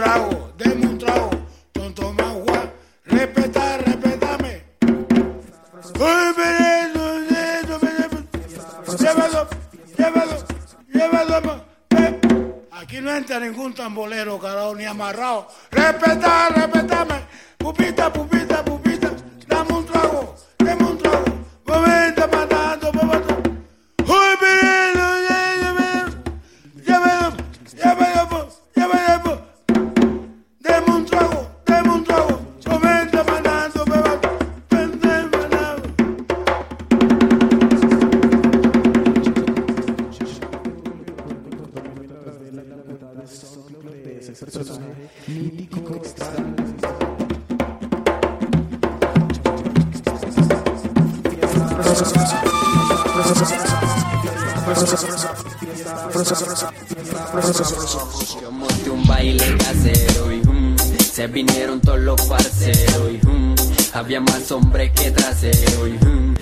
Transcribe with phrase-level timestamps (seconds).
[0.00, 1.30] Trago, deme un trago,
[1.72, 2.72] tonto magua,
[3.04, 4.64] respeta, respetame.
[8.98, 9.48] Llévalo,
[9.96, 10.36] llévalo,
[10.92, 11.64] llévalo.
[11.90, 12.20] eh.
[12.72, 15.48] Aquí no entra ningún tambolero, carajo, ni amarrado.
[15.70, 17.20] Respeta, respetame.
[17.58, 19.10] Pupita, pupita, pupita,
[19.46, 20.34] dame un trago,
[58.40, 60.40] Yo monté un baile casero y
[61.02, 63.54] se vinieron todos los parceros y hum,
[63.92, 66.36] había más hombres que trasero y un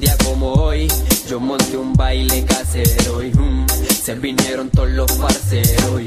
[0.00, 0.88] día como hoy
[1.28, 3.32] yo monté un baile casero y
[4.02, 6.02] se vinieron todos los parceros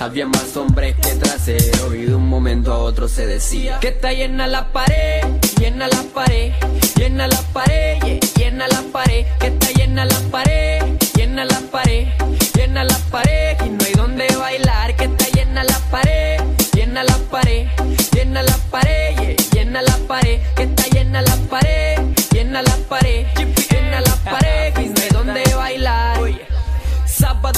[0.00, 4.12] había más hombres que trasero y de un momento a otro se decía que está
[4.14, 5.20] llena la pared,
[5.60, 6.52] llena la pared,
[6.96, 10.82] llena la pared, llena la pared, que está llena la pared,
[11.14, 12.08] llena la pared,
[12.56, 16.40] llena la pared y no hay donde bailar, que está llena la pared,
[16.72, 17.68] llena la pared,
[18.14, 21.98] llena la pared, llena la pared, que está llena la pared,
[22.32, 23.26] llena la pared,
[23.70, 24.69] llena la pared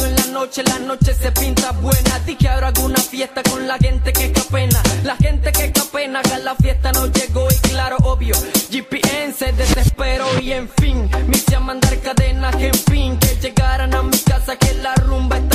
[0.00, 2.18] En la noche, la noche se pinta buena.
[2.26, 4.82] Di que habrá alguna fiesta con la gente que capena.
[5.04, 7.48] La gente que capena, que la fiesta no llegó.
[7.50, 8.34] Y claro, obvio,
[8.70, 10.26] GPN se desesperó.
[10.40, 11.62] Y en fin, me hice a
[12.02, 12.56] cadenas.
[12.56, 15.51] Que en fin, que llegaran a mi casa, que la rumba está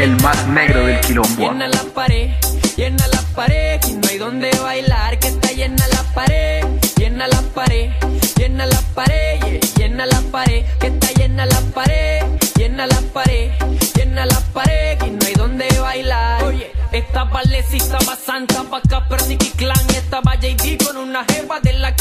[0.00, 1.50] el más negro del quilombo.
[1.50, 2.30] llena la pared,
[2.74, 6.64] llena la pared, y no hay donde bailar, que está llena la pared,
[6.96, 7.90] llena la pared,
[8.36, 12.22] llena la pared, llena la pared, que está llena la pared,
[12.56, 13.50] llena la pared,
[13.94, 16.44] llena la pared, y no hay donde bailar.
[16.44, 21.74] Oye, estaba Leslie, estaba Santa, pa' acá Pernick Clan, estaba JD con una jeva de
[21.74, 21.94] la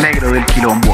[0.00, 0.91] negro del quilombo.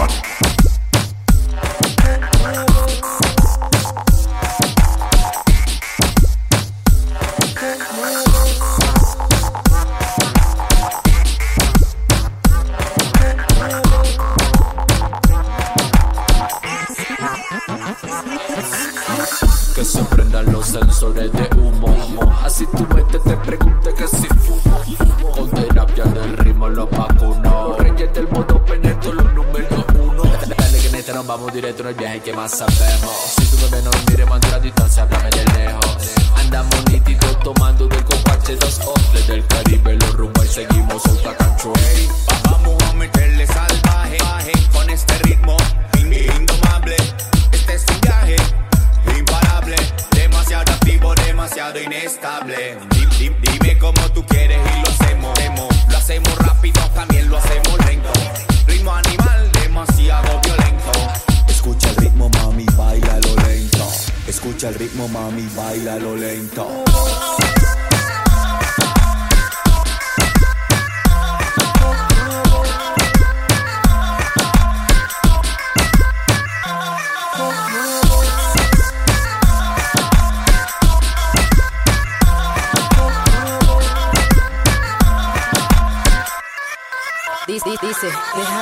[64.98, 67.57] Ritmo, mami, baila lo lento.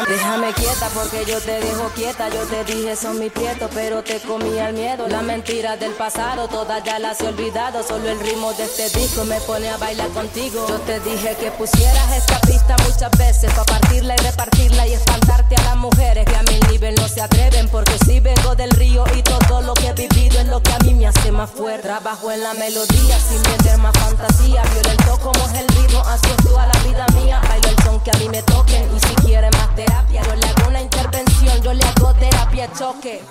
[0.08, 2.28] Déjame, quieta porque yo te dejo quieta.
[2.28, 5.08] Yo te dije son mis prietos, pero te comía el miedo.
[5.08, 7.82] La mentira del pasado, todas ya las he olvidado.
[7.82, 10.66] Solo el ritmo de este disco me pone a bailar contigo.
[10.68, 14.94] Yo te dije que pusieras esta pista muchas veces para partirla y repartirla y
[15.28, 17.68] a las mujeres que a mi nivel no se atreven.
[17.68, 20.78] Porque si vengo del río y todo lo que he vivido es lo que a
[20.78, 21.82] mí me hace más fuerte.
[21.82, 24.62] Trabajo en la melodía sin vender más fantasía.
[24.72, 27.40] Violento como es el ritmo, así es toda la vida mía.
[27.48, 30.46] Bailo el son que a mí me toquen y si quiere más terapia, yo le
[30.46, 33.22] hago una intervención, yo le hago terapia choque.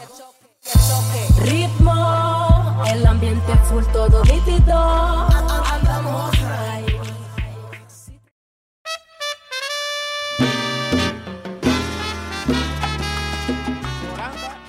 [1.43, 4.77] Ritmo, el ambiente full todo nítido.
[5.71, 6.94] Andamos high.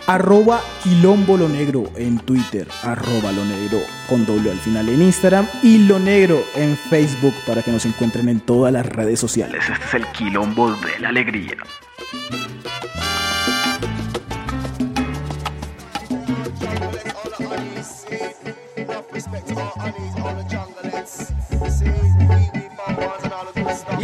[0.07, 5.47] Arroba quilombo lo negro en Twitter, arroba lo negro con doble al final en Instagram
[5.63, 9.63] y lo negro en Facebook para que nos encuentren en todas las redes sociales.
[9.69, 11.57] Este es el quilombo de la alegría.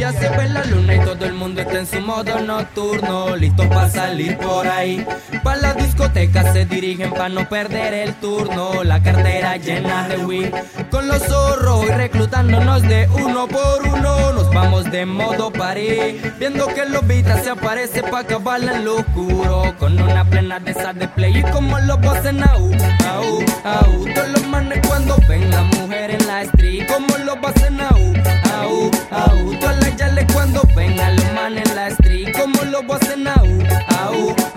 [0.03, 3.69] Ya se ve la luna y todo el mundo está en su modo nocturno, listo
[3.69, 5.07] para salir por ahí.
[5.45, 10.53] Pa' la discoteca se dirigen para no perder el turno, la cartera llena de weed.
[10.91, 16.21] Con los zorros y reclutándonos de uno por uno, nos vamos de modo party.
[16.37, 19.73] Viendo que los beats se aparece pa' acabar en lo oscuro.
[19.79, 22.73] Con una plena de esas de play y como los en au,
[23.09, 24.15] au, au.
[24.17, 28.12] Todos los manes cuando ven la mujer en la street, como los en au, au,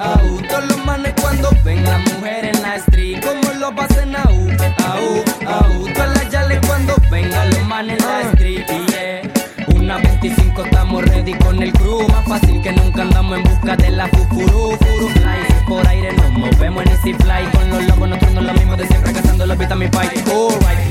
[0.06, 0.42] au.
[0.48, 4.48] Todos los manes cuando ven la mujer en la street, como los en au,
[4.92, 5.94] au, au.
[5.94, 9.16] Todas las yales cuando ven los manes en la street, yeah.
[9.76, 13.92] Una 25 estamos ready con el crew Más fácil que nunca andamos en busca de
[13.92, 18.44] la fufuru Furu fly, por aire nos movemos en Easy Fly Con los lobos nosotros
[18.44, 19.15] lo mismo de siempre
[19.54, 20.10] beats mi pai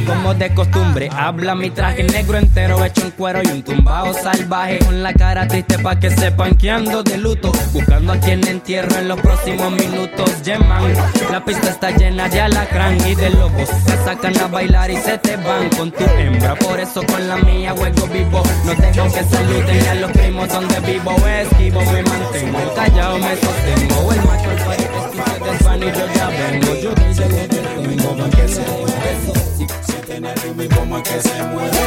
[0.06, 4.78] como de costumbre Habla mi traje negro entero hecho en cuero Y un tumbao salvaje.
[4.78, 7.52] Con la cara triste Pa' que sepan que ando de luto.
[7.72, 10.92] Buscando a quien entierro en los próximos minutos Yeman,
[11.30, 13.68] la pista está llena de alacrán y de lobos.
[13.86, 16.54] Se sacan a bailar y se te van con tu hembra.
[16.54, 18.42] Por eso con la mía juego vivo.
[18.64, 21.14] No dejo que saluden a los primos donde vivo.
[21.26, 24.12] Esquivo me mantengo callado me sostengo.
[24.12, 24.84] El macho al país
[25.80, 27.53] yo ya vengo
[28.30, 29.66] que se mueve.
[29.86, 31.78] Si tiene ritmo y como es que se mueve.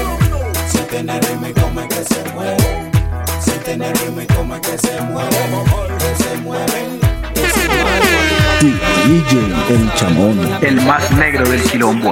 [0.67, 2.91] Si tiene ritmo y como es que se mueve.
[3.39, 5.29] Si tiene ritmo y como es que se mueve.
[6.00, 7.00] Que se mueven
[9.08, 9.39] DJ
[9.70, 12.12] El Chamón, el más negro del quilombo.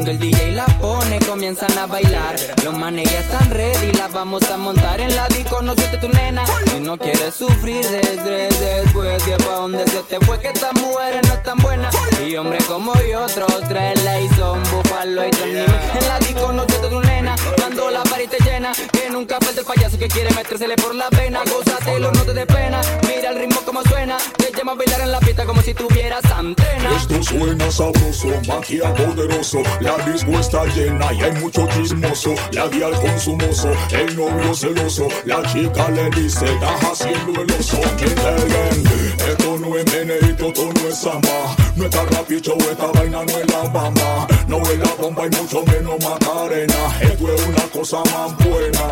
[0.00, 2.34] Cuando el DJ la pone comienzan a bailar.
[2.64, 5.60] Los manes ya están ready, la vamos a montar en la disco.
[5.60, 6.42] No siente tu nena
[6.72, 9.22] Si no quieres sufrir desde después.
[9.22, 11.94] Que pa' donde se te fue que estas mujeres no están buenas
[12.26, 17.36] Y hombres como yo, otros tres ley son En la disco no siente tu nena
[17.56, 21.08] Cuando la party te llena Que nunca falta el payaso que quiere metérsele por la
[21.10, 25.00] vena Gózatelo, no te dé pena Mira el ritmo como suena Te llama a bailar
[25.02, 29.62] en la pista como si tuvieras antena Esto suena sabroso, magia poderoso.
[29.80, 32.34] La disco está llena y hay mucho chismoso.
[32.52, 35.08] La guía al consumoso, el novio celoso.
[35.24, 37.76] La chica le dice, estás haciendo el oso.
[37.76, 41.69] Entienden, esto no es meneito, esto no es samba.
[41.76, 44.26] No está rapicho, esta vaina no es la bamba.
[44.46, 47.00] No es la bomba y mucho menos macarena.
[47.00, 48.90] Esto es una cosa más buena.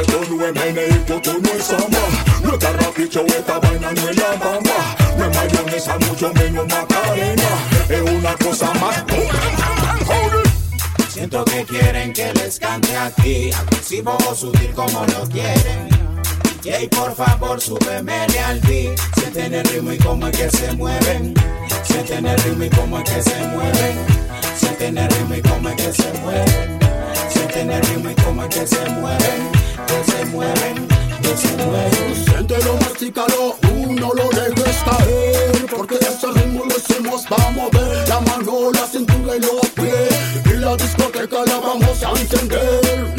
[0.00, 1.98] Esto no es meneito, esto no es samba.
[2.42, 4.96] No está rapicho, esta vaina no es la bamba.
[5.16, 7.48] No es mayonesa, mucho menos macarena.
[7.88, 9.04] Es una cosa más
[11.08, 15.97] Siento que quieren que les cante aquí, agresivo o sutil como lo quieren.
[16.68, 18.12] Jay, por favor, súbeme
[18.46, 18.98] al beat.
[19.16, 21.32] Sienten el ritmo y cómo es que se mueven.
[21.82, 23.96] Sienten el ritmo y cómo es que se mueven.
[24.54, 26.78] Sienten el ritmo y cómo es que se mueven.
[27.30, 29.50] Sienten el ritmo y cómo es que se mueven.
[29.86, 30.88] Que se mueven.
[31.22, 32.24] Que se mueven.
[32.26, 35.66] Siéntelo, mastícalo, uno lo dejes caer.
[35.74, 40.44] Porque ese ritmo lo hicimos para mover la mano, la cintura y los pies.
[40.44, 43.17] Y la discoteca la vamos a encender.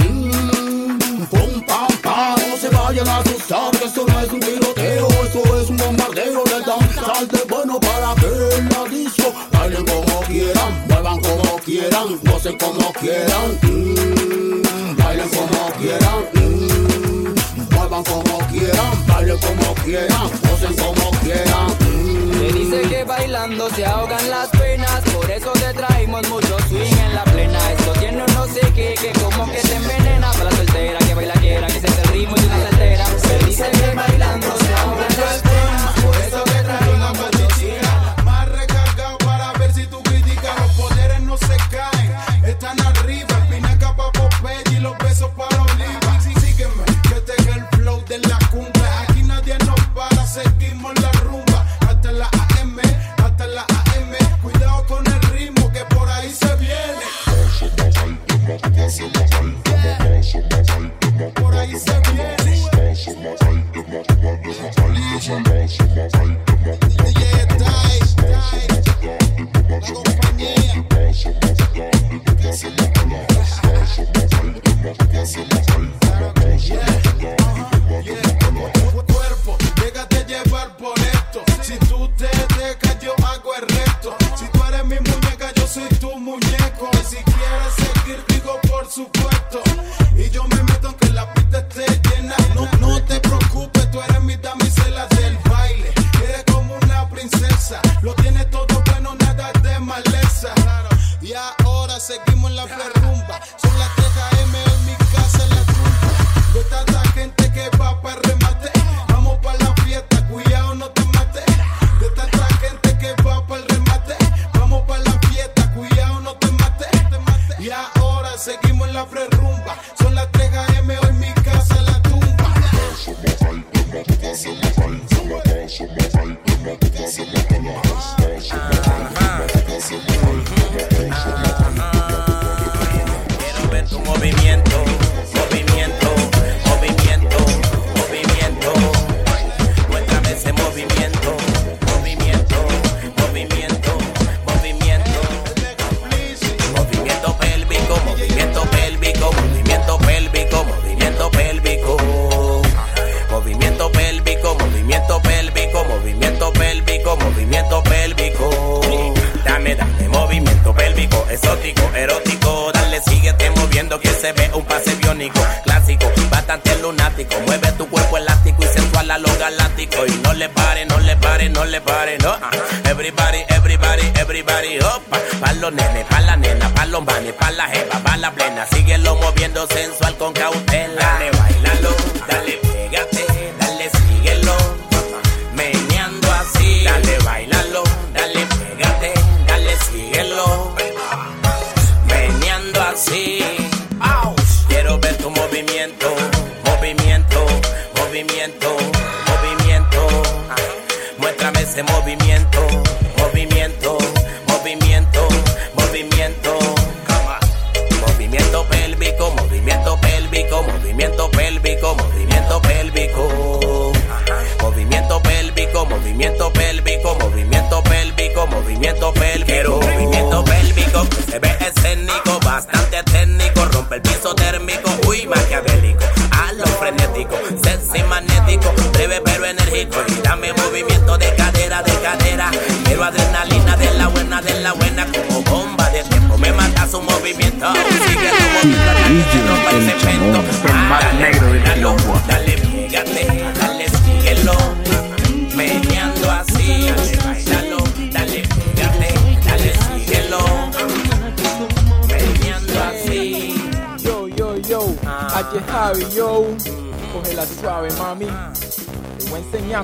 [3.50, 6.44] Sabes que esto no es un tiroteo, esto es un bombardeo.
[6.46, 8.28] Le dan salte bueno para que
[8.70, 13.58] la disco bailen como quieran, muevan como quieran, gocen como quieran.
[13.64, 21.68] Mm, bailen como quieran, mm, muevan como quieran, bailen como quieran, gocen como quieran.
[21.80, 22.34] Mm.
[22.38, 27.16] Se dice que bailando se ahogan las penas, por eso te traemos mucho swing en
[27.16, 27.72] la plena.
[27.72, 29.69] Esto tiene un no sé qué, que como que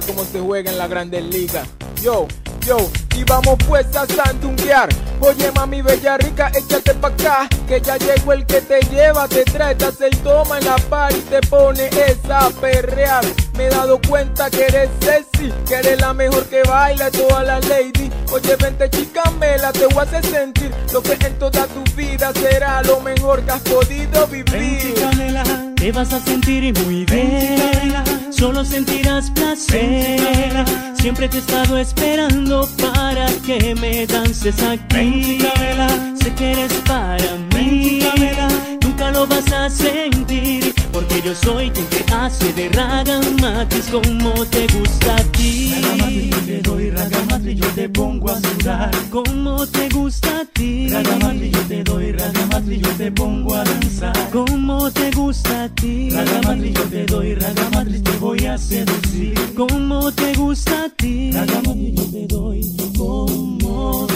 [0.06, 1.68] cómo se juega en la Grandes Ligas.
[2.02, 2.28] Yo,
[2.62, 2.78] yo,
[3.16, 4.90] y vamos pues a sandunguear.
[5.20, 9.44] Oye mami bella rica, échate pa' acá, que ya llegó el que te lleva, te
[9.46, 12.50] trae, te el toma en la par y te pone esa.
[13.58, 17.60] Me he dado cuenta que eres sexy, que eres la mejor que baila toda la
[17.62, 18.12] lady.
[18.32, 22.84] Oye, vente chicamela, te voy a hacer sentir lo que en toda tu vida será
[22.84, 24.94] lo mejor que has podido vivir.
[25.76, 27.94] te vas a sentir muy bien.
[28.30, 30.66] Solo sentirás placer.
[31.00, 35.40] Siempre te he estado esperando para que me dances aquí.
[36.22, 38.00] Sé que eres para mí.
[38.82, 40.85] Nunca lo vas a sentir.
[40.96, 45.74] Porque yo soy quien te hace de ragamatis como te gusta a ti.
[45.76, 48.92] Ragamatri yo te doy, ragamatri yo te pongo a sudar.
[49.10, 50.88] Como te gusta a ti.
[50.88, 54.30] Ragamatri yo te doy, ragamatri yo te pongo a danzar.
[54.32, 56.12] Como te gusta a ti.
[56.12, 59.54] Ragamatri yo te doy, ragamatri te voy a seducir.
[59.54, 61.30] Como te gusta a ti.
[61.34, 62.62] Ragamatri yo te doy,
[62.98, 63.65] como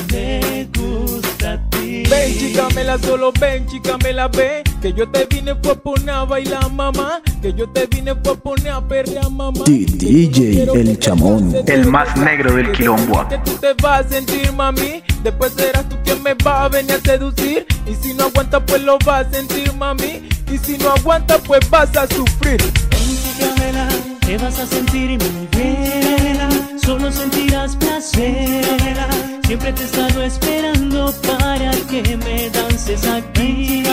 [0.07, 2.03] te gusta a ti.
[2.09, 4.63] Ven, chicamela, solo ven, chicamela, ven.
[4.81, 7.21] Que yo te vine fue a poner a bailar, mamá.
[7.41, 9.63] Que yo te vine fue a poner a perrear, mamá.
[9.65, 13.27] DJ El Chamón, el más negro del quilombo.
[13.27, 15.03] Que tú te vas a sentir, mami.
[15.23, 17.65] Después serás tú quien me va a venir a seducir.
[17.85, 20.29] Y si no aguantas, pues lo vas a sentir, mami.
[20.51, 22.61] Y si no aguantas, pues vas a sufrir.
[22.89, 23.87] Chicamela,
[24.21, 25.17] te vas a sentir
[25.51, 26.79] bien.
[26.81, 29.08] Solo sentirás placer.
[29.49, 33.83] Siempre te he estado esperando para que me dances aquí.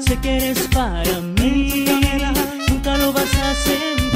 [0.00, 1.84] Sé que eres para mí.
[2.68, 4.10] Nunca lo vas a sentir.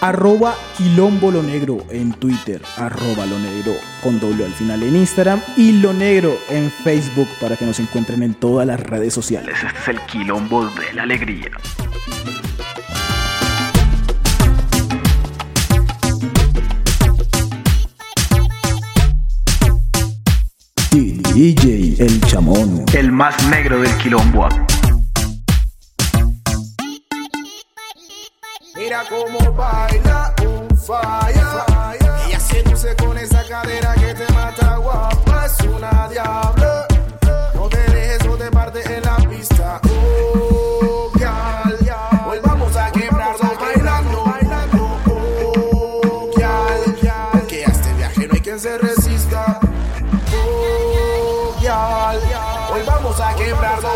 [0.00, 5.40] Arroba Quilombo Lo Negro en Twitter, arroba Lo Negro con doble al final en Instagram
[5.56, 9.54] y Lo Negro en Facebook para que nos encuentren en todas las redes sociales.
[9.64, 11.52] Este es el Quilombo de la Alegría.
[20.92, 24.46] DJ El Chamón, el más negro del quilombo.
[28.76, 31.64] Mira cómo baila un falla.
[32.26, 35.46] Ella seduce con esa cadera que te mata guapa.
[35.46, 36.86] Es una diabla.
[37.54, 39.80] No te dejes o te parte en la pista.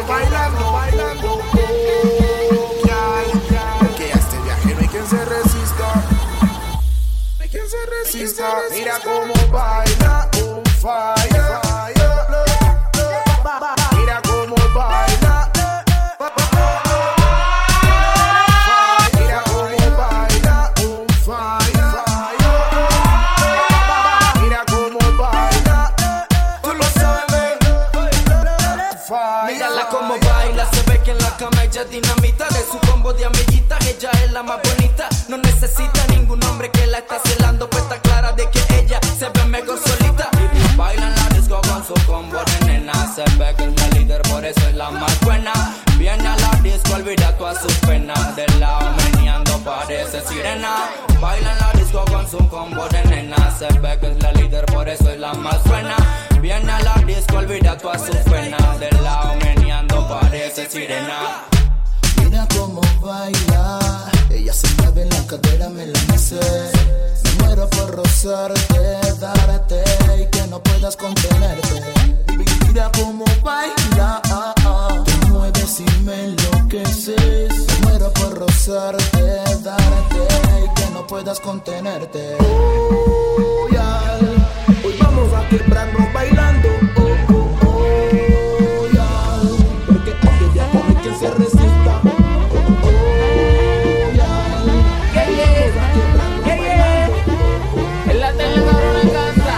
[0.02, 0.72] Bailando.
[0.72, 1.32] bailando.
[1.32, 1.52] Oh,
[3.96, 5.94] Que a este viaje no hay quien se resista.
[7.38, 8.62] No hay quien se resista.
[8.72, 9.95] Mira cómo baila
[91.18, 92.00] se resista.
[98.09, 98.57] En la tele
[99.02, 99.57] en casa.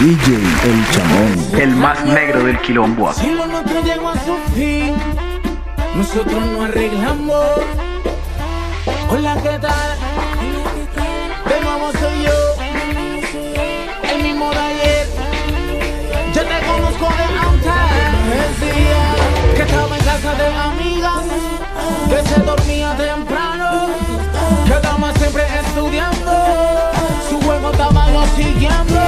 [0.00, 3.12] DJ El Chamón, el más negro del quilombo.
[3.12, 4.94] Si lo nuestro llegó a su fin,
[5.96, 7.87] nosotros no arreglamos.
[9.10, 9.96] Hola, ¿qué tal?
[11.48, 12.38] De nuevo soy yo,
[14.12, 15.06] el mismo de ayer.
[16.34, 17.72] Yo te conozco de antes.
[18.60, 21.24] Decía que estaba en casa de amigas,
[22.10, 23.88] que se dormía temprano,
[24.66, 26.32] que estaba siempre estudiando,
[27.30, 29.07] su juego estaba yo siguiendo.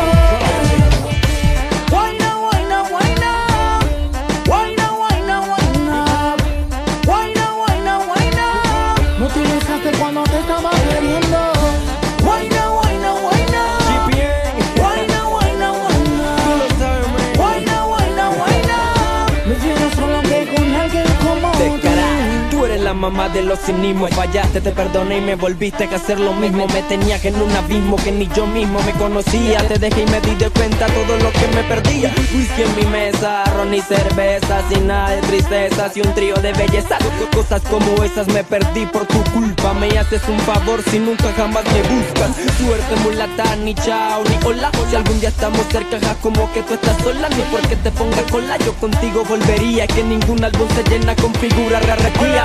[23.11, 24.11] Mamá de los cinismos.
[24.11, 26.67] Fallaste, te perdoné y me volviste a hacer lo mismo.
[26.69, 29.67] Me tenía que en un abismo que ni yo mismo me conocía.
[29.67, 32.13] Te dejé y me di de cuenta todo lo que me perdía.
[32.33, 36.53] Whisky en mi mesa, ron y cerveza, sin nada de tristezas y un trío de
[36.53, 36.97] belleza.
[37.35, 39.75] Cosas como esas me perdí por tu culpa.
[39.75, 42.37] Me haces un favor si nunca jamás me buscas.
[42.59, 44.71] Suerte mulata, ni chao, ni hola.
[44.89, 47.29] Si algún día estamos cerca, ja, como que tú estás sola.
[47.31, 49.87] Ni porque te ponga cola, yo contigo volvería.
[49.87, 52.45] Que ningún álbum se llena con figura rarraquía.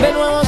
[0.00, 0.42] De nuevo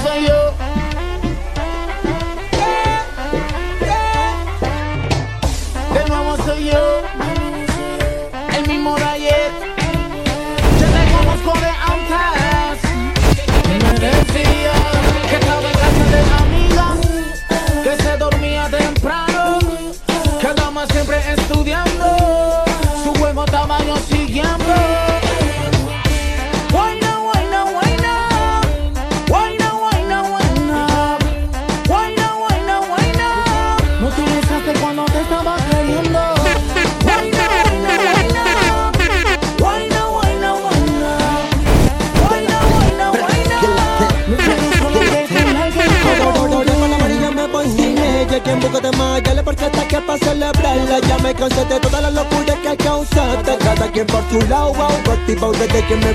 [50.12, 50.98] para celebrarla.
[51.00, 55.12] Ya me cansé de todas las locuras que causaste Cada quien por su lado, wow
[55.12, 56.12] Activado desde que me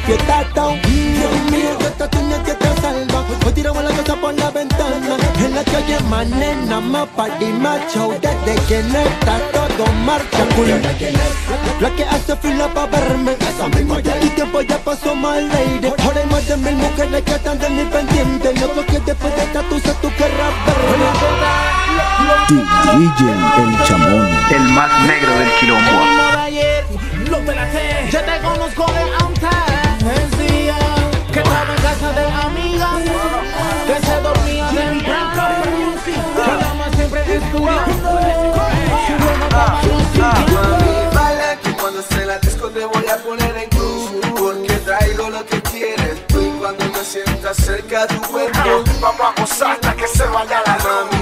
[0.54, 1.78] down Dios mío,
[3.46, 5.18] Hoy tiramos la casa por la ventana.
[5.44, 7.46] En la calle más nena, más party,
[7.94, 10.46] show Desde que no está todo marcha
[11.80, 13.36] La que hace fila pa' verme.
[14.22, 17.70] Y tiempo ya pasó mal lady Ahora hay más de mil mujeres que están de
[17.70, 18.54] mi pendiente.
[18.60, 21.08] Loco que después de esta tú tú querrás verme
[22.48, 24.28] Tu DJ, el chamón.
[24.52, 26.28] El más negro del quilombo.
[28.12, 29.87] Yo te conozco de antes.
[31.88, 32.90] Casa de amiga.
[33.88, 35.44] Que se dormía temprano.
[36.04, 38.10] Que andaba siempre estudiando.
[39.24, 41.12] Buena estaba yo siguiendo.
[41.14, 45.30] Baila que cuando esté en la disco te voy a poner en cruz Porque traigo
[45.30, 49.72] lo que quieres tú y cuando me sientas cerca de tu cuerpo Vamos a gozar
[49.72, 51.17] hasta que se vaya la Mami,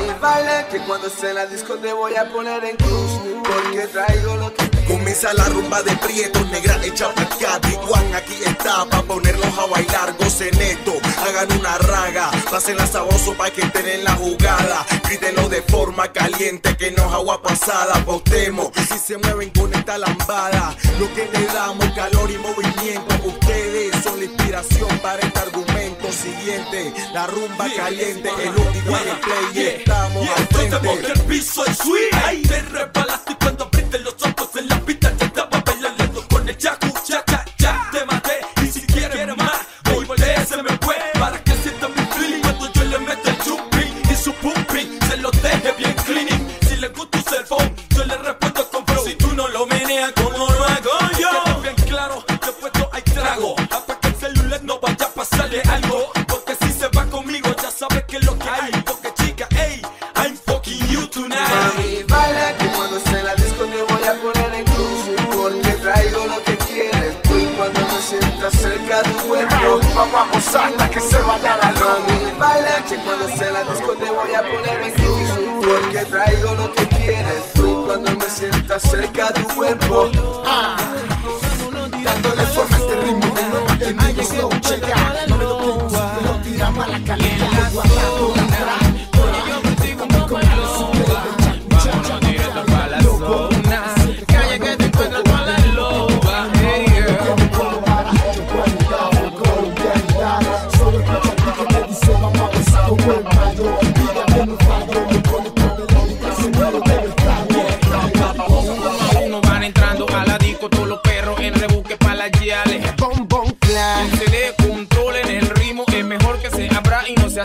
[0.70, 3.12] que cuando esté en la disco te voy a poner en cruz
[3.44, 8.86] Porque traigo lo que Comienza la rumba de Prieto, negra hecha pacata Juan aquí está
[8.86, 10.94] pa' ponerlos a bailar Gocen esto,
[11.28, 16.12] hagan una raga Pasen la saboso pa' que estén en la jugada Grítenlo de forma
[16.12, 21.14] caliente que no es agua pasada Votemos, y si se mueven con esta lambada Lo
[21.14, 27.28] que le damos calor y movimiento Ustedes son la inspiración para este argumento siguiente La
[27.28, 28.85] rumba caliente, el único
[30.76, 32.15] estamos al frente que el piso es sweet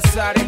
[0.00, 0.39] Side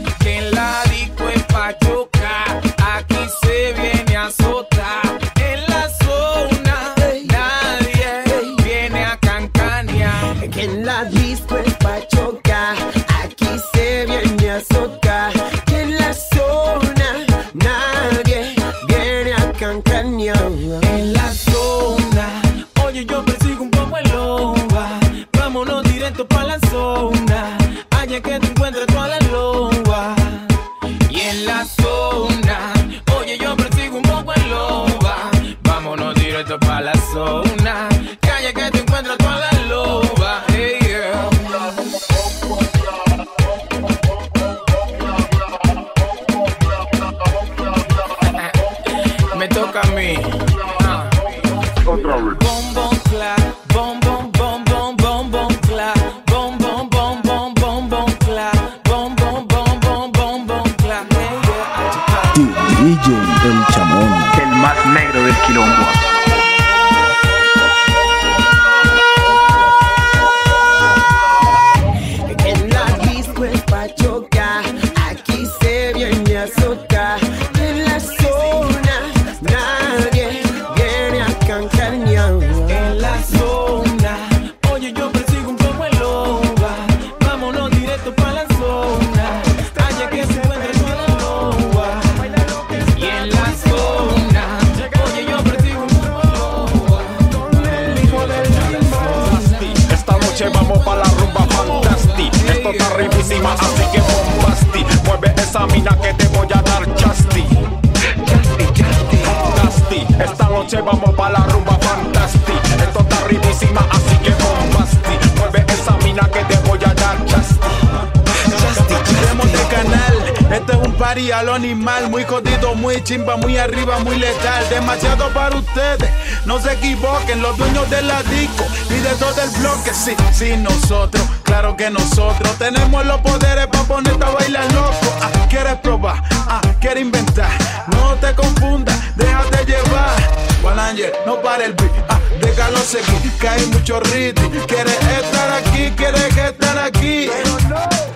[122.36, 122.62] animal.
[122.82, 124.68] Muy chimba, muy arriba, muy letal.
[124.68, 126.10] Demasiado para ustedes.
[126.46, 129.92] No se equivoquen, los dueños de la disco y de todo el bloque.
[129.94, 134.96] Sí, sí, nosotros, claro que nosotros tenemos los poderes para ponerte a bailar loco.
[135.20, 137.50] Ah, quieres probar, ah, quieres inventar.
[137.92, 140.42] No te confundas, déjate llevar.
[140.62, 143.32] Juan no para el beat, ah, déjalo seguir.
[143.38, 144.50] Que hay mucho ritmo.
[144.66, 147.30] Quieres estar aquí, quieres estar aquí.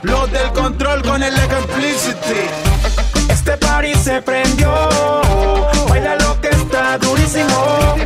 [0.02, 3.05] Los del control con el explicity.
[3.66, 4.72] Este party se prendió,
[5.88, 7.96] baila lo que está durísimo.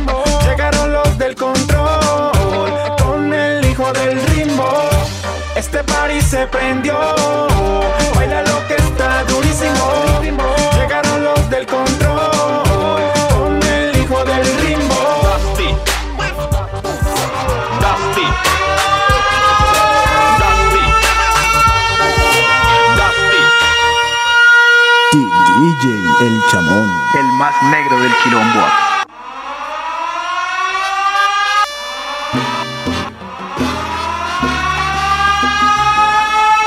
[0.43, 2.31] Llegaron los del control
[3.03, 4.65] con el hijo del ritmo.
[5.55, 6.97] Este party se prendió,
[26.21, 26.87] El Chamón.
[27.17, 28.59] El más negro del quilombo.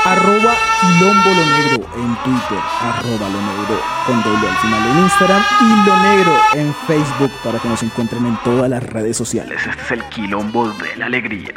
[0.03, 5.43] Arroba Quilombo Lo Negro en Twitter, arroba Lo Negro con doble al final en Instagram
[5.61, 9.65] y Lo Negro en Facebook para que nos encuentren en todas las redes sociales.
[9.65, 11.53] Este es el Quilombo de la Alegría.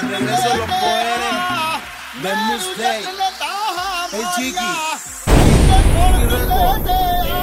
[0.00, 0.69] El regreso de los poderes
[2.22, 3.08] de Mistake.
[4.12, 4.58] Hey Chiqui.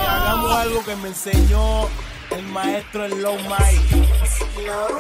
[0.08, 1.88] Hagamos algo que me enseñó
[2.32, 4.08] el maestro el Low Mike.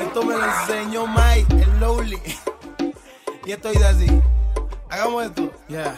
[0.01, 2.21] Esto me lo enseñó Mike, el Lowly.
[3.45, 4.07] Y esto dice así.
[4.89, 5.53] Hagamos esto.
[5.69, 5.95] Yeah.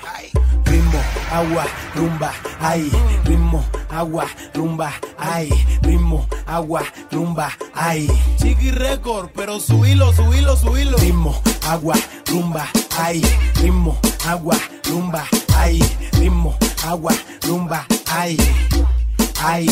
[0.89, 2.89] Ritmo, agua, rumba, ay.
[3.23, 4.25] Ritmo, agua,
[4.56, 5.49] rumba, ay.
[5.84, 8.10] Ritmo, agua, rumba, ay.
[8.41, 10.97] Chiqui Record, pero subilo, subilo, subilo.
[10.97, 11.36] Ritmo,
[11.69, 11.93] agua,
[12.25, 12.65] rumba,
[12.97, 13.21] ay.
[13.62, 14.58] Ritmo, agua,
[14.89, 15.23] rumba,
[15.58, 15.78] ay.
[16.17, 17.13] Ritmo, agua,
[17.45, 18.36] rumba, ay.
[19.45, 19.69] Ay,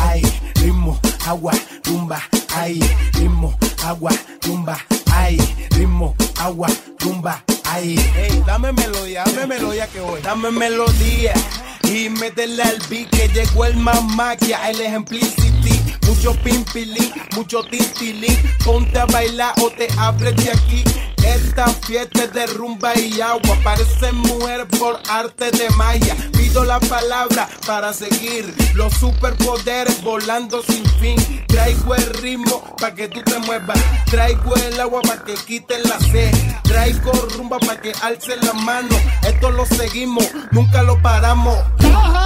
[0.00, 0.22] ay.
[0.62, 0.98] Ritmo,
[1.28, 1.52] agua,
[1.84, 2.22] rumba,
[2.56, 2.80] ay.
[3.12, 3.52] Ritmo,
[3.84, 4.12] agua,
[4.48, 4.78] rumba,
[5.12, 5.36] ay.
[5.76, 6.68] Ritmo, agua,
[7.04, 7.55] rumba, ay.
[7.78, 10.22] Ey, dame melodía, dame melodía que voy.
[10.22, 11.34] Dame melodía.
[11.82, 15.82] Y métele al beat que llegó el más magia, el ejemplicity.
[16.06, 18.38] Mucho pimpilín, mucho tintilín.
[18.64, 20.84] Ponte a bailar o te abres de aquí.
[21.26, 23.58] Esta fiesta es de rumba y agua.
[23.62, 26.14] Parece mujer por arte de magia.
[26.32, 31.16] Pido la palabra para seguir los superpoderes volando sin fin.
[31.48, 33.78] Traigo el ritmo para que tú te muevas.
[34.06, 36.32] Traigo el agua para que quiten la sed.
[36.62, 38.96] Traigo rumba para que alce la mano.
[39.22, 41.58] Esto lo seguimos, nunca lo paramos.
[41.80, 42.16] Los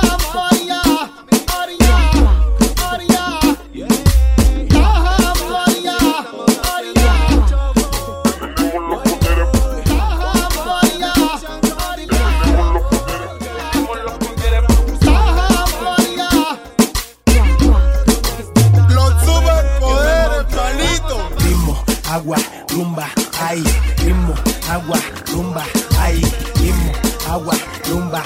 [22.11, 22.37] agua,
[22.73, 23.07] rumba,
[23.41, 23.63] ay.
[24.03, 24.35] Ritmo,
[24.69, 24.99] agua,
[25.33, 25.65] rumba,
[26.01, 26.19] ay.
[26.59, 26.93] Ritmo,
[27.31, 27.55] agua,
[27.89, 28.23] rumba,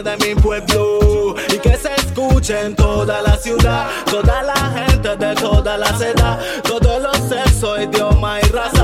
[0.00, 5.34] de mi pueblo y que se escuche en toda la ciudad, toda la gente de
[5.34, 8.81] toda la ciudad, todos los sexos, idiomas y razas.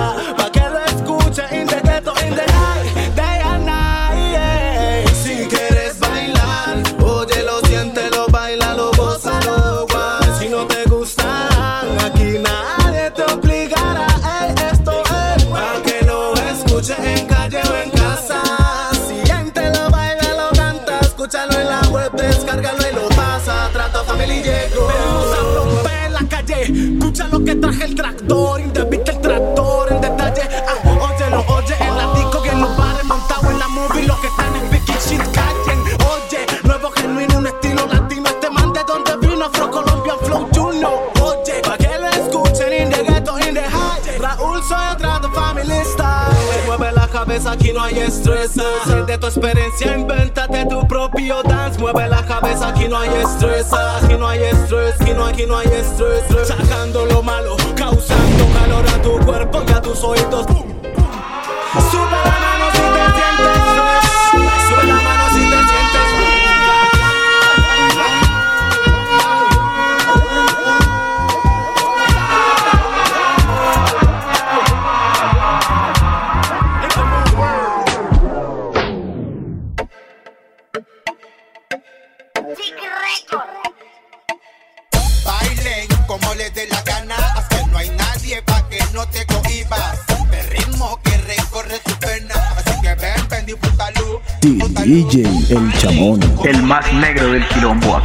[27.89, 28.88] el tractor independiente.
[47.49, 48.53] aquí no hay estrés.
[48.53, 51.79] Sé de tu experiencia, invéntate tu propio dance.
[51.79, 53.73] Mueve la cabeza, aquí no hay estrés.
[53.73, 56.25] Aquí no hay estrés, aquí no, aquí no hay estrés.
[56.47, 60.47] Sacando lo malo, causando calor a tu cuerpo y a tus oídos.
[60.47, 60.69] ¡Pum!
[94.89, 98.01] DJ El Chamón, el más negro del quilombo.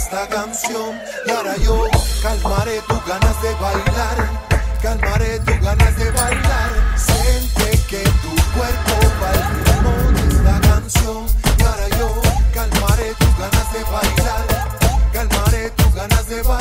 [0.00, 1.86] esta canción y ahora yo
[2.22, 4.16] calmaré tus ganas de bailar,
[4.82, 6.70] calmaré tus ganas de bailar.
[6.96, 11.26] Siente que tu cuerpo va al ritmo de esta canción
[11.58, 12.08] y ahora yo
[12.54, 14.44] calmaré tus ganas de bailar,
[15.12, 16.59] calmaré tus ganas de bailar.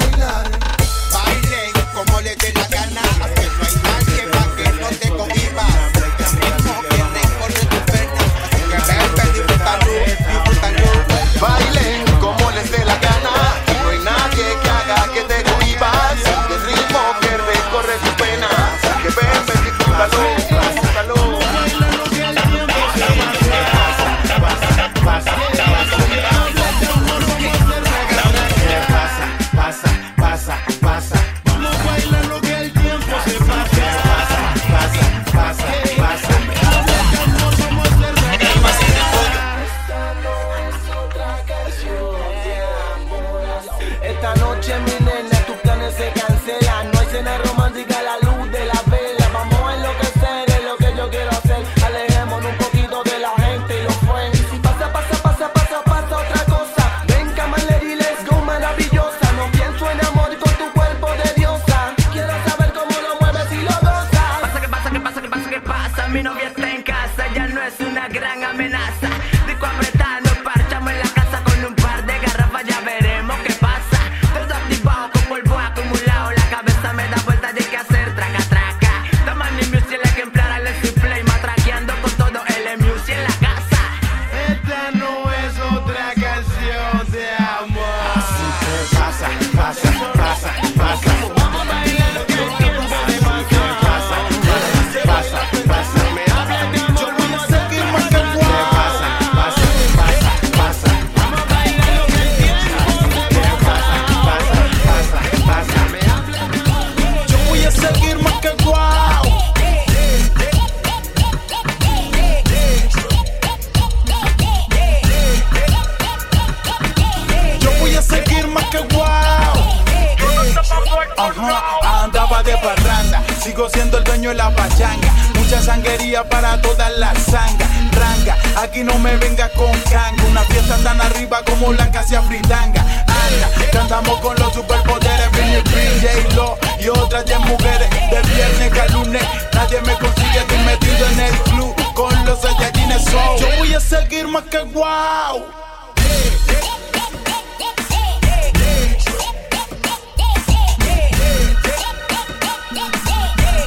[68.49, 69.08] amenaza.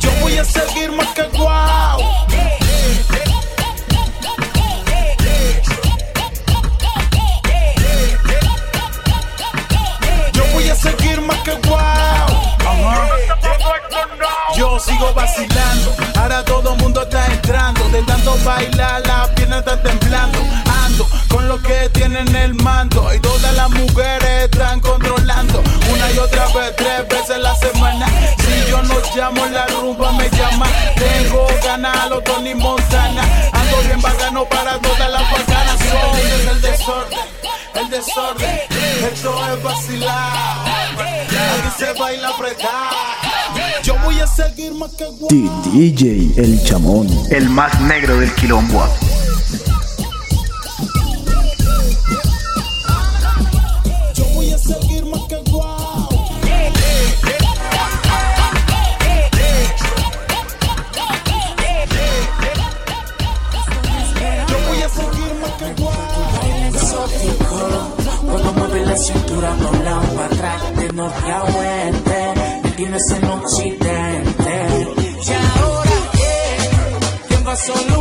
[0.00, 1.98] Yo voy a seguir más que wow.
[10.32, 11.78] Yo voy a seguir más que wow.
[14.54, 19.82] Yo sigo vacilando, ahora todo el mundo está entrando, de tanto bailar las piernas están
[19.82, 20.38] temblando
[21.28, 23.12] con lo que tienen el mando.
[23.14, 25.62] Y todas las mujeres están controlando.
[25.92, 28.06] Una y otra vez, tres veces la semana.
[28.38, 30.66] Si yo no llamo, la rumba me llama.
[30.96, 33.22] Tengo ganas a los Tony Montana.
[33.52, 35.78] Ando bien bacano para todas las bacanas.
[35.78, 37.18] Son es el desorden,
[37.74, 38.60] el desorden.
[39.12, 40.62] Esto es vacilar.
[40.98, 42.90] Aquí se baila apretar.
[43.82, 45.06] Yo voy a seguir más que
[45.70, 48.86] DJ El Chamón, el más negro del quilombo.
[68.92, 74.94] la cintura doblado para atrás, de norte a oeste, me tienes en occidente.
[75.26, 77.91] Y ahora, eh, ¿quién va solo?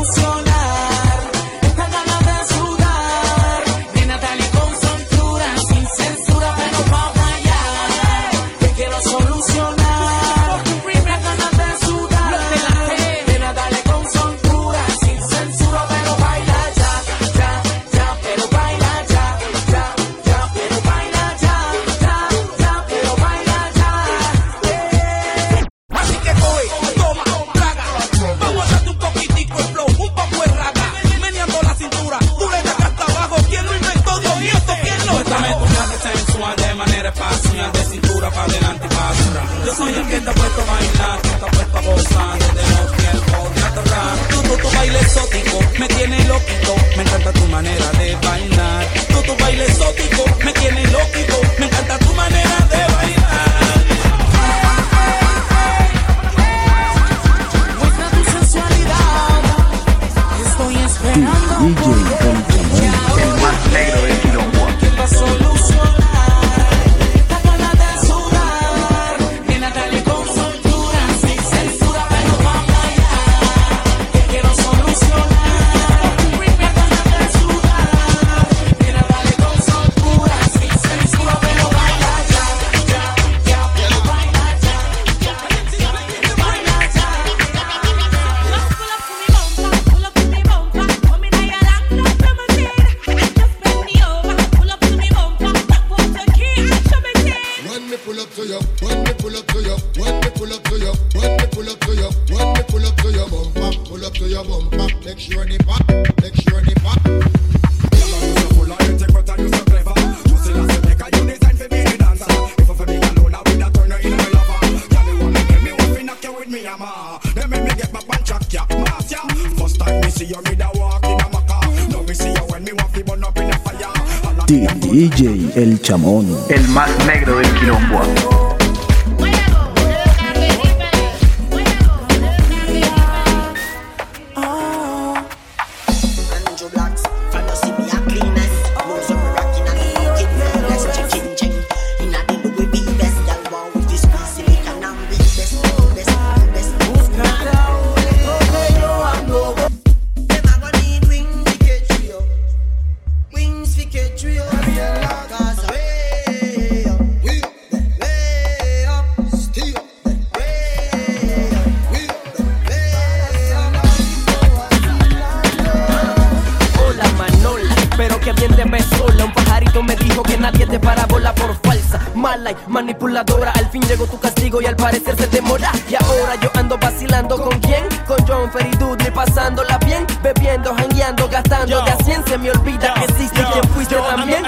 [172.71, 173.51] manipuladora.
[173.51, 175.71] Al fin llegó tu castigo y al parecer se demora.
[175.89, 177.83] Y ahora yo ando vacilando con quién?
[178.07, 181.67] Con John Ferry Dudley, pasándola bien, bebiendo, jangueando, gastando.
[181.67, 184.43] Yo, de a se me olvida que existe yo, quien fuiste también.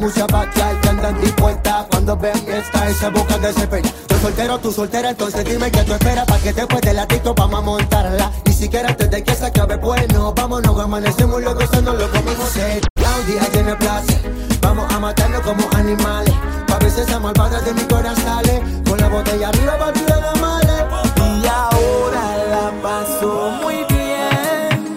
[0.00, 3.92] Muchas batallas que andan dispuestas cuando ven esta esa boca de ese peña.
[4.08, 7.58] Yo soltero, tú soltera, entonces dime que tú esperas para que después del latito vamos
[7.58, 8.32] a montarla.
[8.46, 12.48] Y si quieres antes de que se acabe, bueno, vámonos, amanecemos locos, no lo comemos
[12.48, 12.88] serio.
[12.94, 14.20] Claudia tiene placer,
[14.62, 16.34] vamos a matarnos como animales.
[16.66, 20.34] Pa' veces esa malvada de mi corazón sale, con la botella arriba para de la
[20.40, 20.82] males.
[21.16, 24.96] Y ahora la paso muy bien.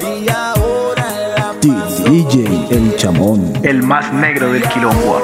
[0.00, 1.54] Y ahora la
[2.10, 3.52] DJ El Chamón.
[3.62, 5.22] El más negro del quilombo.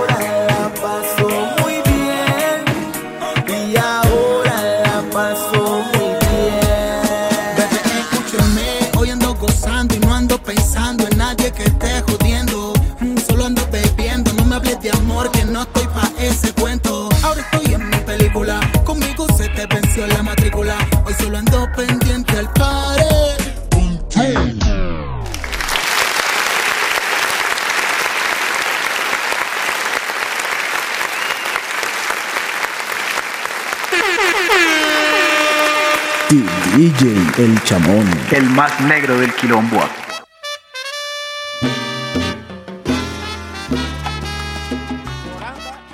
[37.36, 38.08] El Chamón.
[38.30, 39.80] El más negro del quilombo.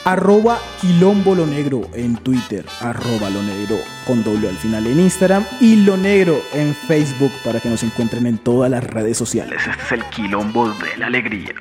[0.05, 5.47] Arroba Quilombo Lo Negro en Twitter, arroba Lo Negro con doble al final en Instagram
[5.63, 9.63] y Lo Negro en Facebook para que nos encuentren en todas las redes sociales.
[9.67, 11.55] Este es el Quilombo de la Alegría.